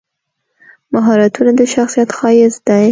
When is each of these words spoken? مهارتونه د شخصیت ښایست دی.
مهارتونه 0.93 1.51
د 1.59 1.61
شخصیت 1.73 2.09
ښایست 2.17 2.61
دی. 2.67 2.79